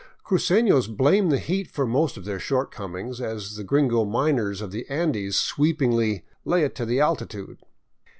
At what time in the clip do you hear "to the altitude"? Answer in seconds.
6.73-7.59